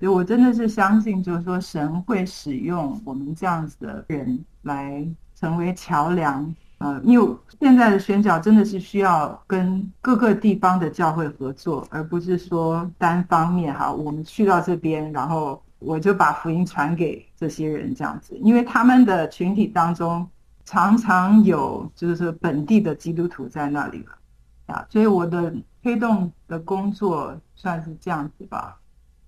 [0.00, 6.54] 以我真的是相信，就是说神会使用我们这样子的人来成为桥梁。
[6.78, 20.24] 呃，因为现在的宣教真的是需要跟各个地方的教会合作，而不是说单方面哈，我们去到这边，然后我就把福音传给这些人这样子，因为他们的群体当中
[20.64, 28.78] 常常有就是说本地的基督徒在那里了啊，所以我的推动的工作算是这样子吧。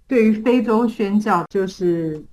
[0.06, 2.24] 对于非洲宣教，就是。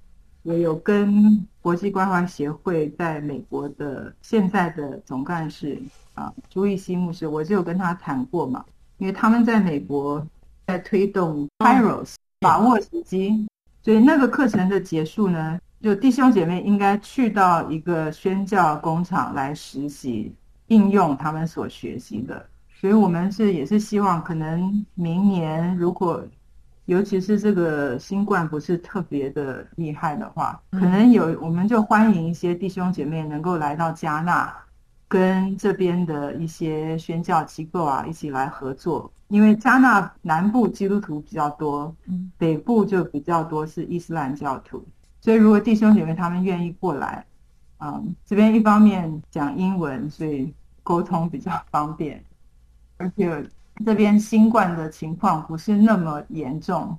[0.47, 5.77] 我有跟国际关怀协会在美国的现在的总干事
[6.13, 8.63] 啊朱义熙牧师，我就有跟他谈过嘛，
[8.97, 10.25] 因为他们在美国
[10.65, 13.45] 在推动 Kairos 把握时机，
[13.83, 20.33] 所以那个课程的结束呢，就弟兄姐妹应该去到一个宣教工厂来实习，
[20.67, 26.23] 应用他们所学习的，所以我们是也是希望可能明年如果。
[26.87, 34.55] 尤其是这个新冠不是特别的厉害的话，可能有我们就欢迎一些弟兄姐妹能够来到加纳，
[35.05, 39.11] 跟这边的一些宣教机构啊一起来合作。
[39.27, 41.93] 因为加纳南部基督徒比较多，
[42.37, 44.81] 北部就比较多是伊斯兰教徒，
[45.19, 47.25] 所以如果弟兄姐妹他们愿意过来，
[47.79, 52.23] 嗯，这边一方面讲英文，所以沟通比较方便，
[52.95, 53.45] 而且。
[53.85, 56.97] 这边新冠的情况不是那么严重，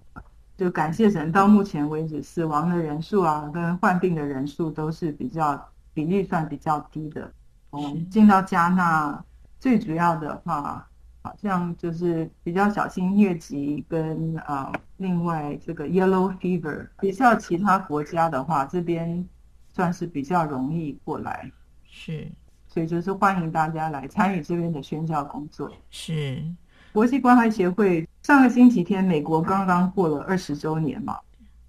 [0.56, 7.30] 就感谢神，到目前为止死亡的人数啊，跟患病的人数都是比较比例算比较低的。
[7.72, 9.22] 嗯，进到加纳
[9.60, 10.88] 最主要的话，
[11.22, 19.28] 好像就是比较小心疟疾跟啊，另外这个 yellow fever，比较其他国家的话，这边
[19.68, 21.50] 算是比较容易过来。
[21.84, 22.26] 是，
[22.66, 25.70] 所以就是欢迎大家来参与这边的宣教工作。
[25.90, 26.42] 是。
[26.98, 31.16] 国际关怀协会上个星期天，美国刚刚过了二十周年嘛，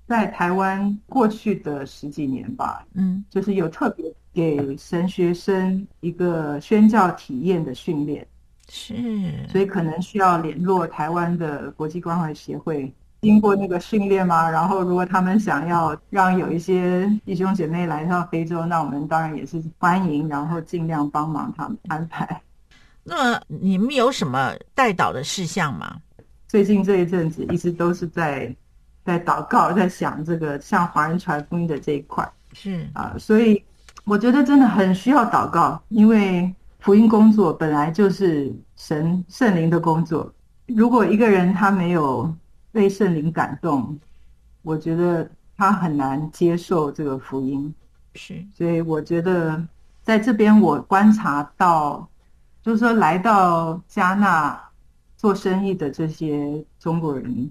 [0.08, 8.26] 在台湾过去的十几年吧，嗯，就是有特别给神学生一个宣教体验的训练，
[8.70, 8.96] 是，
[9.48, 22.42] 所以可能需要联络台湾的国际关怀协会，经过那个训练嘛，然后如果他们想要让有一些弟兄姐妹来到非洲，那我们当然也是欢迎，然后尽量帮忙他们安排。
[23.10, 26.00] 那么你们有什么代祷的事项吗？
[26.48, 28.56] 最近这一阵子一直都是在
[29.04, 32.32] 在祷告，在想这个向华人传福音的这一块。
[32.54, 33.64] 是啊，所以
[34.06, 40.32] 我觉得真的很需要祷告，因为福音工作本来就是神圣灵的工作。
[40.68, 42.32] 如果一个人他没有
[42.72, 43.98] 被圣灵感动，
[44.62, 47.74] 我觉得他很难接受这个福音。
[48.14, 49.60] 是，所以我觉得
[50.04, 52.08] 在这边我观察到。
[52.62, 54.60] 就是说，来到加纳
[55.16, 57.50] 做生意的这些中国人，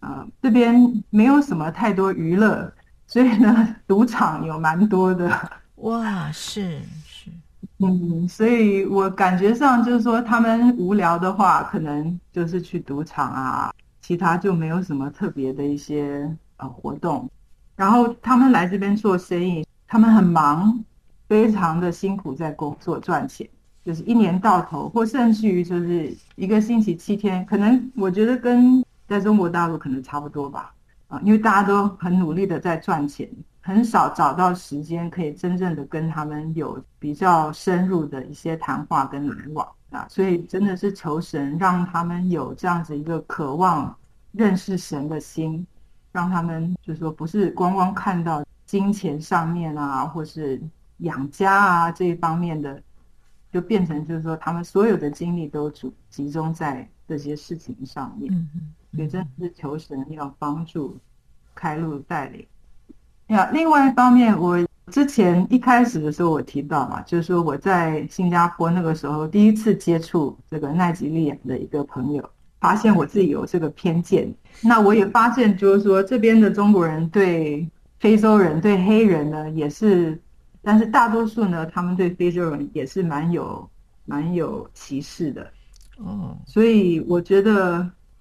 [0.00, 2.72] 啊、呃，这边没有什么太多娱乐，
[3.06, 5.30] 所以呢，赌场有蛮多的。
[5.76, 7.30] 哇，是是，
[7.78, 17.28] 嗯，所以我感觉上就是说，他们无聊的话，可能就是去赌场啊，其他就没有什么特别的一些呃活动。
[17.76, 20.84] 然后他们来这边做生意，他们很忙，
[21.28, 23.48] 非常的辛苦，在工作赚钱。
[23.84, 30.72] 就是一年到头，或甚至于就是一个星期七天，可能我觉得跟在中国大陆可能差不多吧。
[31.08, 33.28] 啊，因为大家都很努力的在赚钱，
[33.60, 40.06] 很少找到时间可以真正的跟他们有比较深入的一些谈话跟来往啊。
[40.08, 43.94] 所以真的是求神让他们有这样子一个渴望
[44.32, 45.66] 认识神的心，
[46.10, 50.58] 让他们就是说不是光光看到金钱上面啊，或是
[50.98, 52.82] 养家啊这一方面的。
[53.54, 60.98] 就变成就是说，他们所有的精力都主集中在这些事情上面，嗯嗯，所以真的是求神要帮助、
[61.54, 62.44] 开路、带领。
[63.28, 64.58] 那，另外一方面，我
[64.90, 74.34] 之前一开始的时候我提到嘛，就是说我在新加坡那个时候第一次接触这个奈及利亚的一个朋友，发现我自己有这个偏见。
[74.62, 80.20] 那我也发现，就是说这边的中国人对非洲人、对黑人呢，也是。
[80.64, 83.68] 但是大多数呢，他们对非洲人也是蛮有
[84.06, 85.46] 蛮有歧视的，
[85.98, 87.76] 哦，所以我觉得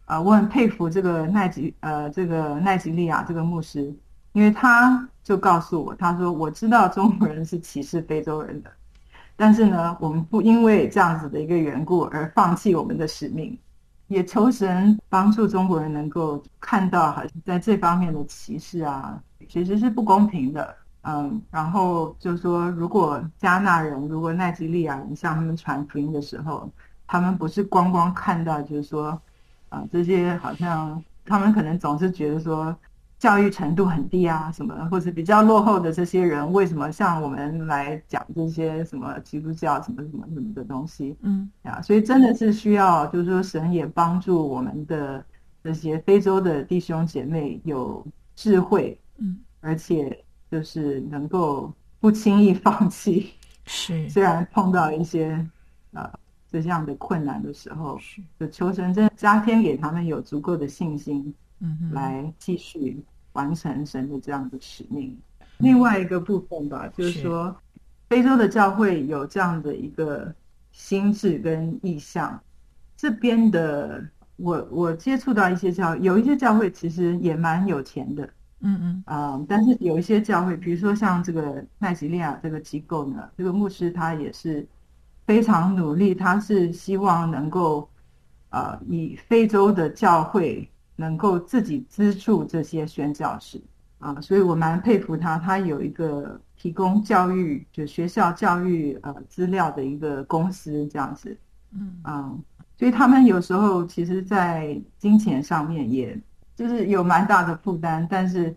[0.06, 3.82] 啊、呃，我很佩服这个奈吉呃这个奈吉利亚这个牧师，
[4.34, 8.70] 因为他就告诉我，他说我知道中国人是歧视非洲人的，
[9.38, 13.58] 但是呢，我们不因为这样子的一个缘故而放弃我们的使命，
[14.08, 19.18] 也求神帮助中国人能够看到，好像在这方面的歧视啊，
[19.48, 20.76] 其实是不公平的。
[21.04, 26.70] 嗯，然后就说，如果加纳人，如果奈及利亚人向他们传福音的时候，
[27.08, 29.22] 他们不是光光看到，就是说
[29.70, 32.76] 啊，这些好像他们可能总是觉得说。
[33.20, 41.16] 教育程度很低啊，什么或者比较落后的这些人，为什么向我们来讲这些什么基督教什么什么什么的东西？
[41.22, 45.24] 嗯，啊，所以真的是需要，就是说神也帮助我们的
[45.64, 50.23] 这些非洲的弟兄姐妹有智慧，嗯，而且
[50.54, 53.34] 就是能够不轻易放弃。
[53.66, 55.34] 是，虽然碰到一些
[55.94, 56.14] 啊
[56.52, 63.04] 这样的困难的时候，是，就求神真加添给他们有足够的信心，嗯，来继续。
[63.34, 65.18] 完成神的这样的使命。
[65.58, 70.32] 另外一个部分吧，就是说，是非洲的教会有这样的一个
[70.72, 72.40] 心智跟意向。
[72.96, 78.30] 这边的我我接触到一些教，有一些教会其实也蛮有钱的，
[78.64, 84.68] 嗯嗯啊、呃，但是有一些教会，比如说像这个奈吉利亚这个机构呢，这个牧师他也是
[85.26, 87.88] 非常努力，他是希望能够
[88.50, 90.68] 啊、呃，以非洲的教会。
[90.96, 93.60] 能够自己资助这些宣教士
[93.98, 95.40] 啊，所以我蛮佩服他。
[95.40, 101.36] 他有一个提供教育，就学校教育呃资料的一个公司这样子，
[101.72, 102.32] 嗯啊，
[102.78, 106.16] 所以他们有时候其实，在金钱上面，也
[106.56, 108.08] 就是有蛮大的负担。
[108.10, 108.56] 但是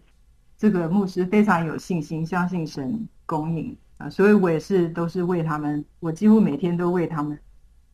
[0.56, 7.38] 这个牧师非常有信心，相信神供应啊，所以我也是都是为他们，我几乎每天都为他们。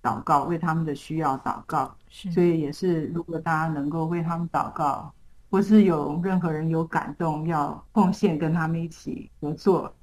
[0.05, 5.15] 祷告，为他们的需要祷告，是所以也是，如果大家能够为他们祷告，
[5.49, 9.95] 或是有任何人有感动要奉献跟他们一起合作，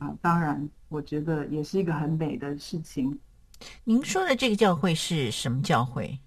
[0.00, 3.16] 啊，当然，我觉得也是一个很美的事情。
[3.84, 6.18] 您说的这个教会是什么教会？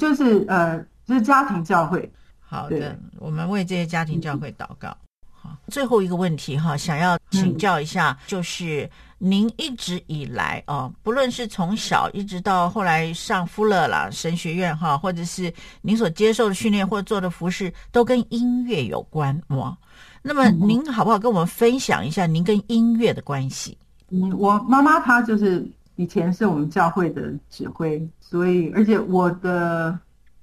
[0.00, 2.12] 就是呃，就是家庭教会。
[2.48, 4.96] 好的，我们为这些家庭教会祷告。
[5.32, 8.88] 好最后一个问题哈，想要请教一下，就是
[9.18, 19.76] 您一直以来哦，不论是从小一直到后来上富勒啦神学院哈，或者是您所接受的训练或做的服事，都跟音乐有关哇。
[20.22, 23.76] 那么您好不好跟我们分享一下您跟音乐的关系？
[24.10, 29.96] 嗯，我妈妈她就是以前是我们教会的指挥，所以而且我的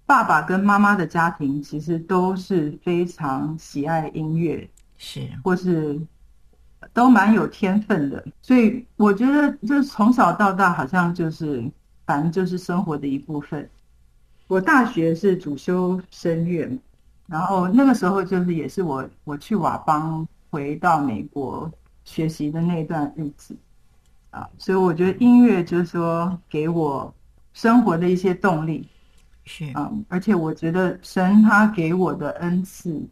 [0.05, 4.69] 爸爸跟妈妈的家庭其实都是非常喜爱音乐。
[4.97, 5.99] 是，或是
[6.93, 11.63] 都蛮有天分的，所以我觉得就是从小到大，好像就是
[12.05, 13.69] 反正就是生活的一部分。
[14.47, 16.69] 我大学是主修声乐，
[17.27, 21.69] 然后那个时候就是也是我我去瓦邦回到美国
[22.05, 23.55] 学习的那段日子
[24.29, 27.13] 啊，所以我觉得音乐就是说给我
[27.53, 28.87] 生活的一些动力，
[29.45, 33.07] 是啊，而且我觉得神他给我的恩赐。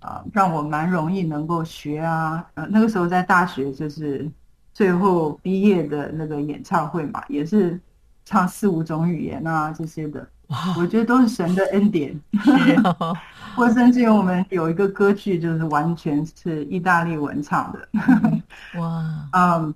[0.00, 2.44] 啊，让我蛮容易能够学啊。
[2.52, 4.30] 呃，那个时候在大学就是
[4.74, 7.80] 最后毕业的那个演唱会嘛，也是
[8.22, 10.28] 唱四五种语言啊这些的。
[10.48, 12.20] 哇，我觉得都是神的恩典。
[13.56, 17.88] 或甚至于我们有一个歌剧，就是完全是意大利文唱的。
[18.78, 19.74] 哇，嗯，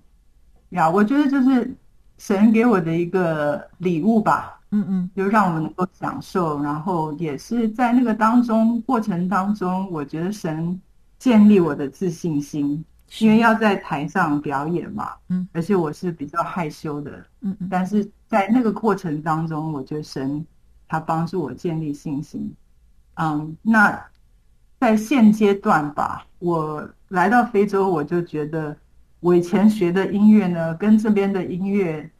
[0.71, 1.75] 呀，我觉得就是
[2.19, 4.57] 神给我的一个礼物吧。
[4.71, 10.79] 嗯嗯，就让我们能够享受，然后也是在那个当中过程当中，我觉得神
[11.19, 12.85] 建立我的自信心，
[13.21, 20.47] 因为要在台上表演嘛，嗯，而且我是比较害羞的，嗯嗯，但是在那个过程当中，我觉得神
[20.87, 22.55] 他帮助我建立信心，
[23.14, 23.99] 嗯，那
[24.79, 28.77] 在现阶段吧，我来到非洲，我就觉得
[29.21, 32.11] 我以前学的音乐呢，跟这边的音乐。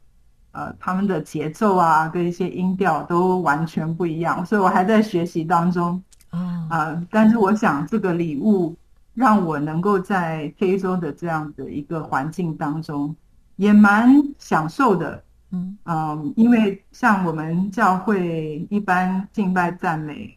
[0.53, 6.03] 呃，他们的节奏啊，跟一些音调都完全不一样，所以我还在学习当中。
[6.31, 8.75] 啊、呃，但是我想这个礼物
[9.15, 13.15] 让我能够在非洲的这样的一个环境当中，
[13.57, 15.23] 也蛮享受的。
[15.51, 20.37] 嗯嗯、呃，因为像我们教会一般敬拜赞美，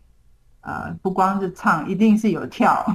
[0.59, 2.85] 呃，不光是唱，一定是有跳。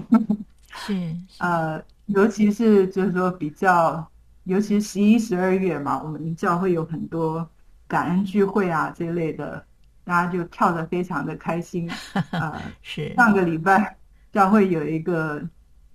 [0.69, 0.95] 是，
[1.29, 4.07] 是呃，尤其是就是说比较。
[4.47, 7.49] 尤其十一、十二月嘛，我们教会有很多
[7.88, 9.64] 感恩聚会啊这一类的，
[10.05, 11.90] 大家就跳得非常的开心。
[12.30, 13.97] 呃，是上个礼拜
[14.32, 15.42] 教会有一个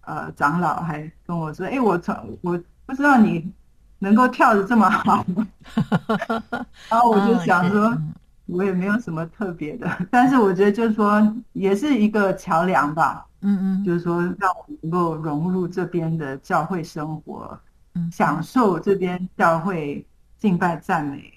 [0.02, 3.50] 呃长老还跟我说：“哎，我从我不知道你
[4.00, 5.26] 能够跳得这么好。
[6.92, 7.98] ”然后我就想说，
[8.48, 13.26] 我也没有什么特别的，但是我觉得就是说，也是一个桥梁吧。
[13.44, 17.58] 嗯嗯，就是说让我能够融入这边的教会生活。
[18.12, 20.06] 享受这边教会
[20.38, 21.34] 敬拜赞美。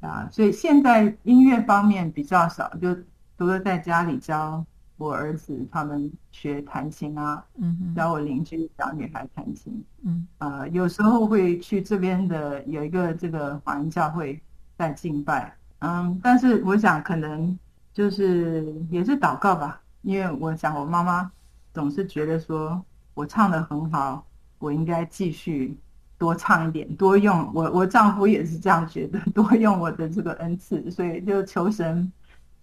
[0.00, 2.94] 啊，所以现在音乐方面比较少，就
[3.38, 4.62] 都是在家里教
[4.98, 14.38] 我儿子他们学弹琴啊，嗯，教我邻居小女孩弹琴，嗯，呃，有时候会去这边的有一个这个华人教会，
[14.76, 15.56] 在敬拜。
[15.78, 17.58] 嗯，但是我想可能
[17.94, 21.32] 就是也是祷告吧，因为我想我妈妈
[21.72, 22.84] 总是觉得说
[23.14, 24.26] 我唱的很好，
[24.58, 25.74] 我应该继续
[26.18, 32.12] 多唱一点，多用我我丈夫也是这样觉得， 多用我的这个恩赐，所以就求神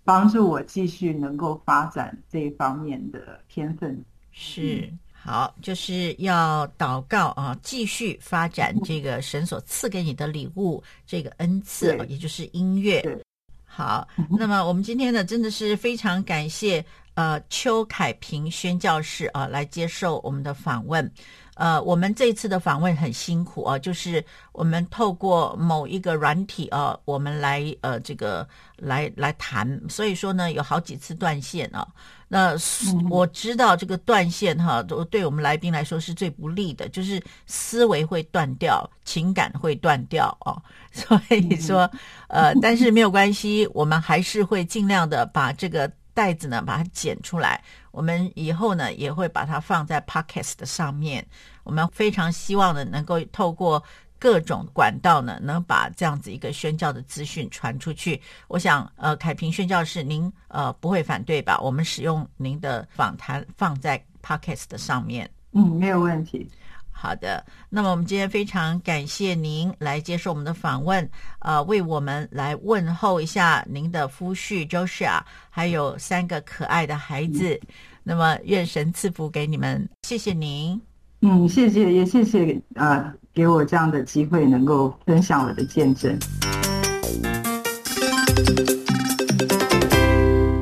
[0.03, 4.03] 帮助我继续能够发展这一方面的天分。
[4.31, 4.87] 是。
[4.91, 13.23] 嗯好，就是要祷告啊，继续发展这个神所赐给你的礼物，这个恩赐，也就是音乐。
[13.63, 16.83] 好，那么我们今天呢，真的是非常感谢
[17.13, 21.07] 呃邱凯平宣教士啊来接受我们的访问。
[21.55, 28.47] 呃，我们这次的访问很辛苦啊，就是我们透过某一个软体啊，我们来呃这个
[28.77, 31.87] 来来谈，所以说呢，有好几次断线啊。
[32.27, 32.55] 那
[33.09, 40.55] 我知道这个断线哈，都对我们来宾来说是最不利的，就是思维会断掉，情感会断掉哦。
[40.93, 41.91] 所以说，
[42.29, 47.63] 呃，但是没有关系，我们还是会尽量的把这个袋子呢把它剪出来。
[47.91, 51.25] 我们以后呢也会把它放在 Podcast 的上面。
[51.63, 53.83] 我们非常希望呢能够透过。
[54.21, 58.21] 各种管道呢，能把这样子一个宣教的资讯传出去。
[58.47, 61.59] 我想，呃，凯平宣教士，您呃不会反对吧？
[61.59, 65.27] 我们使用您的访谈放在 Podcast 的上面。
[65.53, 66.47] 嗯，没有问题。
[67.01, 77.55] 好的，那么我们今天非常感谢您来接受我们的访问，呃，为我们来问候一下您的夫婿 Joshua，还有三个可爱的孩子。
[77.55, 77.67] 嗯、
[78.03, 80.79] 那么愿神赐福给你们，谢谢您。
[81.21, 86.15] 嗯，谢谢，也谢谢啊、呃，给我这样的机会，能够分享我的见证。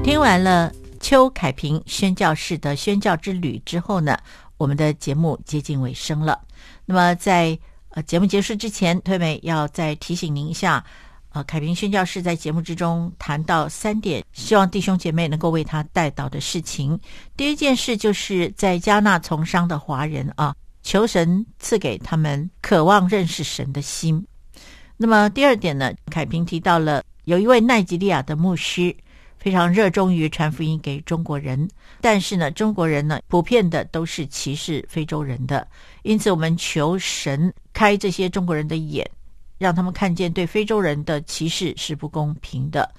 [0.06, 0.72] 听完了
[1.02, 4.18] 邱凯平宣教士的宣教之旅之后呢，
[4.60, 6.40] 我们的节目接近尾声了。
[6.86, 7.58] 那么在
[7.92, 10.86] 呃节目结束之前，推美要再提醒您一下。
[11.32, 17.00] 呃，凯平宣教士在节目之中谈到三点，希望弟兄姐妹能够为他代祷的事情。
[17.38, 24.26] 第一件事就是在加纳从商的华人啊，求神赐给他们渴望认识神的心。
[24.98, 28.94] 那么第二点呢，凯平提到了有一位奈及利亚的牧师，
[29.40, 31.68] 非常热衷于传福音给中国人，
[32.02, 35.68] 但是呢，中国人呢普遍的都是歧视非洲人的，
[36.04, 39.10] 因此我们求神开这些中国人的眼。
[39.58, 42.90] 让他们看见对非洲人的歧视是不公平的，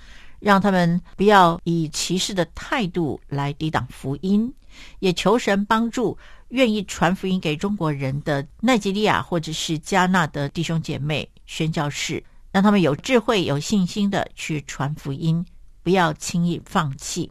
[0.41, 4.53] 让他们不要以歧视的态度来抵挡福音，
[4.99, 6.19] 也求神帮助
[6.49, 12.23] 愿意传福音给中国人的奈及利亚或者是加纳的弟兄姐妹宣教士，
[12.53, 15.43] 让他们有智慧、有信心的去传福音，
[15.83, 17.31] 不要轻易放弃。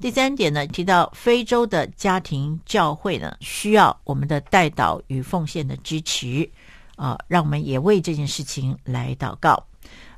[0.00, 6.50] 第三点呢，提到非洲的家庭教会呢，需要我们的代祷与奉献的支持。
[6.96, 9.66] 啊，让我们也为这件事情来祷告。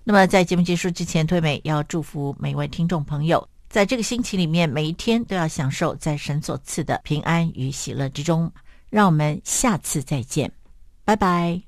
[0.03, 8.51] 那么，在节目结束之前，推美要祝福每位听众朋友，在这个星期里面，每一天都要享受在神所赐的平安与喜乐之中。
[8.91, 10.51] 让我们下次再见，
[11.05, 11.61] 拜拜。